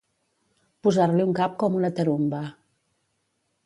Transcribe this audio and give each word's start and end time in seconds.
Posar-li 0.87 1.27
un 1.27 1.37
cap 1.41 1.55
com 1.65 1.79
una 1.83 1.95
tarumba. 2.01 2.45